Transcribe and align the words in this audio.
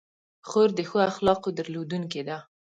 خور 0.47 0.69
د 0.75 0.79
ښو 0.89 0.97
اخلاقو 1.11 1.49
درلودونکې 1.57 2.21
ده. 2.27 2.37